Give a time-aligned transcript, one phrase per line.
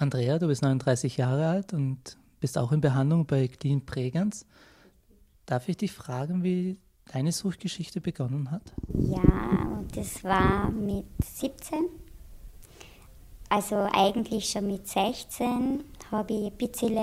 [0.00, 4.46] Andrea, du bist 39 Jahre alt und bist auch in Behandlung bei Clean Prägens.
[5.44, 6.78] Darf ich dich fragen, wie
[7.12, 8.62] deine Suchtgeschichte begonnen hat?
[8.94, 11.80] Ja, das war mit 17.
[13.50, 16.96] Also eigentlich schon mit 16 habe ich ein bisschen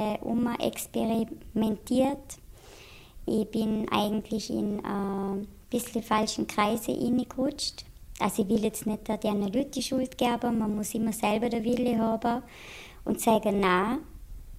[0.60, 2.40] experimentiert.
[3.28, 7.86] Ich bin eigentlich in ein äh, bisschen falschen Kreise reingerutscht.
[8.20, 11.64] Also ich will jetzt nicht der Leute die Schuld geben, man muss immer selber den
[11.64, 12.42] Wille haben
[13.06, 14.00] und sagen, nein,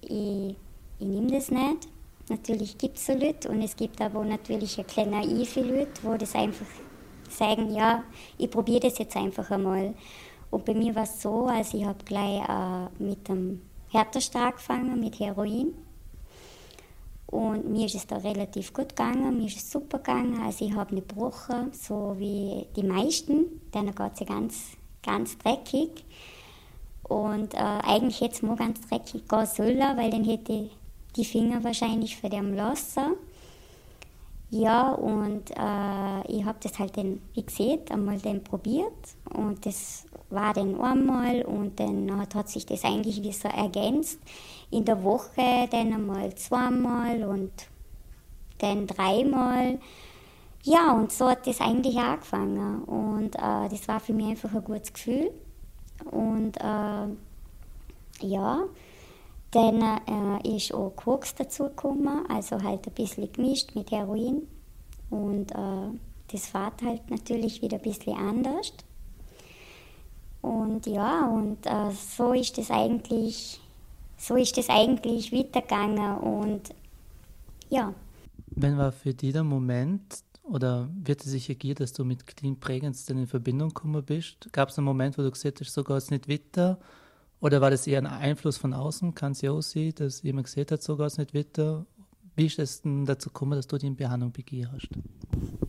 [0.01, 0.55] ich,
[0.99, 1.87] ich nehme das nicht.
[2.29, 6.15] Natürlich gibt es so Leute und es gibt aber natürlich ein kleine naive Leute, wo
[6.15, 6.65] das einfach
[7.29, 8.03] sagen, ja,
[8.37, 9.93] ich probiere das jetzt einfach einmal.
[10.51, 14.99] Und bei mir war es so, also ich habe gleich äh, mit dem härtersten angefangen,
[14.99, 15.73] mit Heroin.
[17.29, 20.41] Und mir ist es da relativ gut gegangen, mir ist es super gegangen.
[20.41, 23.61] Also ich habe nicht gebrochen, so wie die meisten.
[23.71, 24.63] Denen geht es ja ganz,
[25.03, 26.05] ganz dreckig.
[27.03, 30.71] Und äh, eigentlich hätte es mir ganz dreckig gehen sollen, weil dann hätte ich
[31.15, 33.13] die Finger wahrscheinlich für den lassen.
[34.49, 38.93] Ja, und äh, ich habe das halt dann, wie gesagt, einmal dann probiert.
[39.31, 44.19] Und das war dann einmal und dann hat, sich das eigentlich wie so ergänzt.
[44.71, 47.51] In der Woche dann einmal zweimal und
[48.59, 49.79] dann dreimal.
[50.63, 52.83] Ja, und so hat das eigentlich angefangen.
[52.83, 55.31] Und äh, das war für mich einfach ein gutes Gefühl.
[56.11, 57.07] Und äh,
[58.21, 58.63] ja,
[59.51, 59.81] dann
[60.43, 64.47] äh, ist auch Koks dazugekommen, also halt ein bisschen gemischt mit Heroin.
[65.09, 65.97] Und äh,
[66.31, 68.73] das war halt natürlich wieder ein bisschen anders.
[70.41, 73.59] Und ja, und äh, so ist das eigentlich,
[74.17, 76.17] so ist das eigentlich weitergegangen.
[76.17, 76.69] Und
[77.69, 77.93] ja.
[78.55, 82.59] Wann war für dich der Moment, oder wird es sich ergeben, dass du mit Clean
[82.59, 84.51] Prägens dann in Verbindung gekommen bist?
[84.51, 86.79] Gab es einen Moment, wo du gesagt hast, so geht es nicht weiter?
[87.41, 89.13] Oder war das eher ein Einfluss von außen?
[89.15, 91.85] Kann es ja auch sein, dass jemand gesehen hat, so geht es nicht weiter?
[92.35, 94.33] Wie ist es denn dazu gekommen, dass du die in Behandlung
[94.73, 94.89] hast?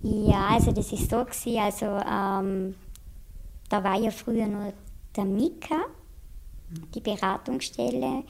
[0.03, 2.75] Ja, also das ist so gewesen, also ähm,
[3.71, 4.75] da war ja früher nur
[5.17, 5.77] der Mika,
[6.95, 8.25] die Beratungsstelle.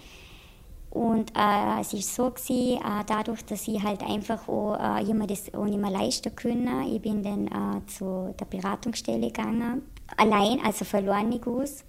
[0.91, 5.15] Und äh, es ist so gewesen, äh, dadurch, dass ich halt einfach auch, äh, ich
[5.15, 9.83] mir das auch nicht mehr leisten können, ich bin dann äh, zu der Beratungsstelle gegangen,
[10.17, 11.83] allein, also verloren nicht aus.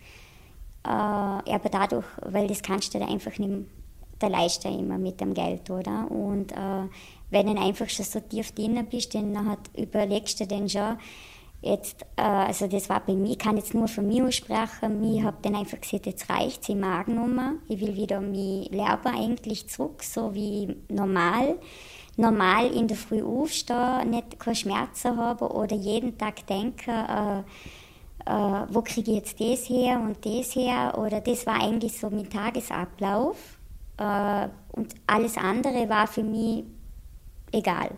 [0.83, 3.65] Äh, aber dadurch, weil das kannst du da einfach nicht
[4.21, 6.09] der leisten immer mit dem Geld, oder?
[6.11, 6.87] Und äh,
[7.31, 10.97] wenn du einfach schon so tief drin bist, dann überlegst du dann schon,
[11.61, 15.23] Jetzt, äh, also das war bei mir, ich kann jetzt nur von mir aussprechen, ich
[15.23, 20.01] habe dann einfach gesagt, jetzt reicht es, Magennummer, ich will wieder mich lernen eigentlich zurück,
[20.03, 21.59] so wie normal.
[22.17, 27.39] Normal in der Früh aufstehen, nicht keine Schmerzen haben oder jeden Tag denken, äh,
[28.25, 30.97] äh, wo kriege ich jetzt das her und das her?
[30.97, 33.37] Oder das war eigentlich so mein Tagesablauf.
[33.97, 36.65] Äh, und alles andere war für mich
[37.51, 37.91] egal.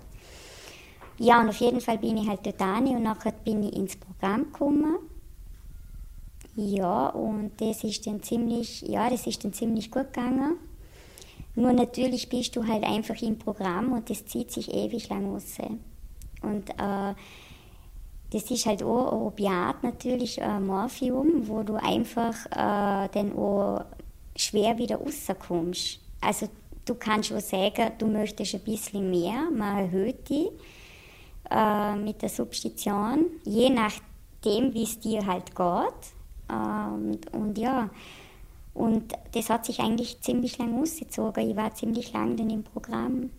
[1.19, 3.95] Ja, und auf jeden Fall bin ich halt dort an und nachher bin ich ins
[3.95, 4.97] Programm gekommen.
[6.55, 10.57] Ja, und das ist dann ziemlich, ja, das ist dann ziemlich gut gegangen.
[11.55, 15.57] Nur natürlich bist du halt einfach im Programm und das zieht sich ewig lang aus.
[16.41, 17.13] Und äh,
[18.31, 23.85] das ist halt auch ein Opiat natürlich, ein Morphium, wo du einfach äh, dann auch
[24.35, 25.99] schwer wieder rauskommst.
[26.21, 26.49] Also
[26.85, 30.49] du kannst auch sagen, du möchtest ein bisschen mehr, man erhöht dich
[31.53, 36.13] äh, mit der Substitution, je nachdem, wie es dir halt geht.
[36.49, 37.89] Ähm, und ja,
[38.73, 41.51] und das hat sich eigentlich ziemlich lang ausgezogen.
[41.51, 43.29] Ich war ziemlich lang dann im Programm.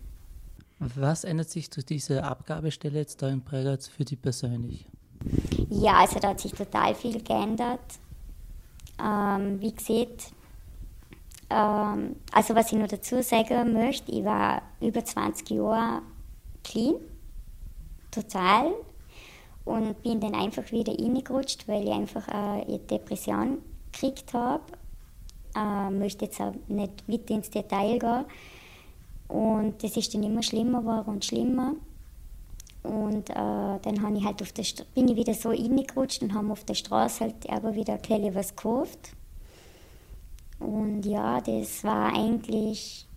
[0.79, 4.85] Was ändert sich durch diese Abgabestelle jetzt da in Pregatz für dich persönlich?
[5.69, 7.99] Ja, also da hat sich total viel geändert.
[9.03, 10.31] Ähm, wie gesagt,
[11.49, 16.01] ähm, also was ich noch dazu sagen möchte, ich war über 20 Jahre
[16.63, 16.95] clean
[18.15, 18.73] total
[19.65, 23.59] und bin dann einfach wieder reingerutscht, weil ich einfach eine Depression
[23.91, 24.63] gekriegt habe.
[25.55, 28.25] Äh, möchte jetzt auch nicht weiter ins Detail gehen.
[29.27, 31.73] Und das ist dann immer schlimmer geworden und schlimmer.
[32.83, 34.63] Und äh, dann ich halt auf der
[34.93, 38.55] bin ich wieder so reingerutscht und habe auf der Straße halt aber wieder ein was
[38.55, 39.11] gekauft.
[40.59, 43.07] Und ja, das war eigentlich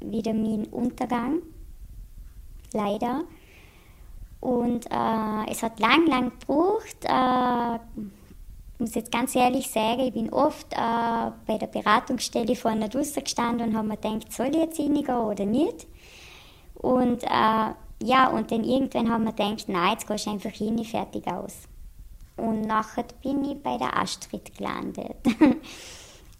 [0.00, 1.42] wieder mein Untergang.
[2.72, 3.24] Leider.
[4.50, 7.04] Und äh, es hat lang, lang gebraucht.
[7.04, 12.72] Äh, ich muss jetzt ganz ehrlich sagen, ich bin oft äh, bei der Beratungsstelle vor
[12.72, 15.86] einer Dusse gestanden und habe mir gedacht, soll ich jetzt hingehen oder nicht?
[16.74, 20.84] Und äh, ja, und dann irgendwann haben wir gedacht, nein, jetzt gehst du einfach hin,
[20.84, 21.54] fertig aus.
[22.36, 25.16] Und nachher bin ich bei der Astrid gelandet.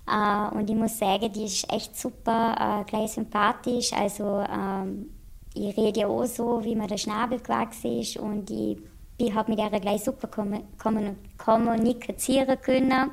[0.08, 3.92] Äh, und ich muss sagen, die ist echt super, äh, gleich sympathisch.
[3.92, 5.10] Also ähm,
[5.54, 8.78] ich rede ja auch so, wie mir der Schnabel gewachsen ist und ich,
[9.18, 13.10] ich habe mit ihr gleich super kommunizieren können.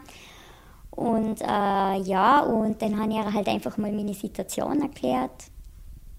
[0.92, 5.46] Und äh, ja, und dann habe ich ihr halt einfach mal meine Situation erklärt.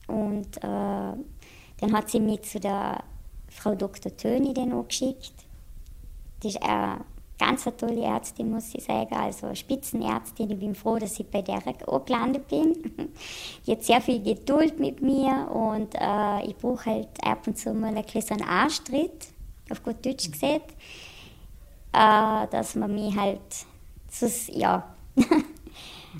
[0.06, 1.15] Und äh,
[1.81, 3.03] dann hat sie mich zu der
[3.49, 4.17] Frau Dr.
[4.17, 5.32] Töni dann auch geschickt.
[6.43, 7.00] Das ist eine
[7.38, 9.14] ganz eine tolle Ärztin, muss ich sagen.
[9.14, 10.50] Also Spitzenärztin.
[10.50, 12.75] Ich bin froh, dass ich bei der auch gelandet bin.
[13.67, 17.73] Die hat sehr viel Geduld mit mir und äh, ich brauche halt ab und zu
[17.73, 19.29] mal ein bisschen Arschtritt,
[19.70, 20.73] auf gut Deutsch gesagt,
[21.93, 23.40] äh, dass man mich halt,
[24.49, 24.94] ja,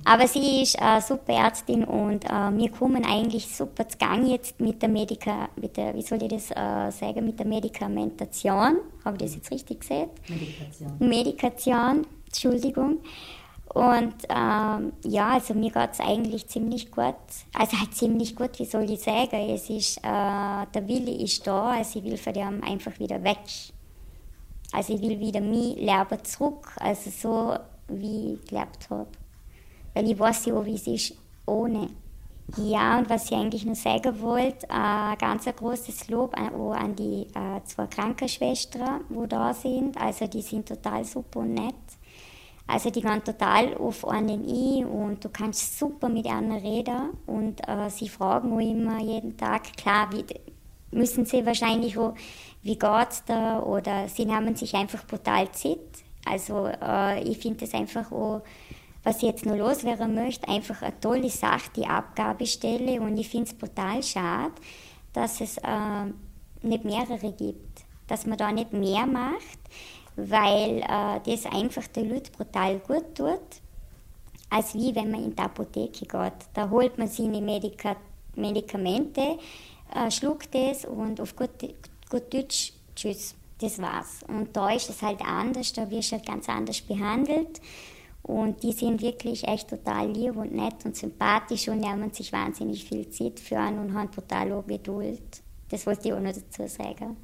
[0.05, 4.61] Aber sie ist eine super Ärztin und äh, wir kommen eigentlich super zu Gang jetzt
[4.61, 8.79] mit der Medika, mit der, wie soll ich das äh, sagen, mit der Medikamentation.
[9.05, 10.29] Habe ich das jetzt richtig gesagt?
[10.29, 10.97] Medikation.
[10.99, 12.99] Medikation, Entschuldigung.
[13.75, 17.15] Und ähm, ja, also mir geht es eigentlich ziemlich gut.
[17.53, 19.51] Also halt ziemlich gut, wie soll ich sagen?
[19.51, 23.41] Es ist, äh, der Wille ist da, also ich will von dem einfach wieder weg.
[24.73, 27.57] Also ich will wieder mein Leben zurück, also so
[27.89, 29.09] wie ich gelebt habe
[29.99, 31.15] weil ich weiß ja, wie es ist
[31.45, 31.89] ohne.
[32.57, 36.95] Ja, und was ich eigentlich nur sagen wollte, äh, ganz ein großes Lob an, an
[36.95, 40.01] die äh, zwei Krankenschwestern, die da sind.
[40.01, 41.75] Also die sind total super und nett.
[42.69, 47.67] Also die gehen total auf einen ein und du kannst super mit ihnen reden und
[47.67, 50.25] äh, sie fragen auch immer jeden Tag, klar, wie,
[50.97, 52.15] müssen sie wahrscheinlich auch,
[52.63, 55.79] wie geht's da oder sie nehmen sich einfach brutal Zeit.
[56.25, 58.43] Also äh, ich finde es einfach auch
[59.05, 63.01] was ich jetzt noch loswerden möchte, einfach eine tolle Sache, die Abgabestelle.
[63.01, 64.55] Und ich finde es brutal schade,
[65.13, 66.07] dass es äh,
[66.63, 67.83] nicht mehrere gibt.
[68.07, 69.59] Dass man da nicht mehr macht,
[70.17, 73.63] weil äh, das einfach den Leuten brutal gut tut,
[74.51, 76.49] als wie wenn man in die Apotheke geht.
[76.55, 77.97] Da holt man seine Medika
[78.35, 79.39] Medikamente,
[79.95, 81.51] äh, schluckt es und auf gut,
[82.09, 84.21] gut Deutsch, tschüss, das war's.
[84.29, 87.61] Und da ist es halt anders, da wirst du halt ganz anders behandelt.
[88.29, 92.85] Und die sind wirklich echt total lieb und nett und sympathisch und nehmen sich wahnsinnig
[92.85, 95.43] viel Zeit für an und haben total auch Geduld.
[95.71, 97.17] Das wollte ich auch noch dazu sagen.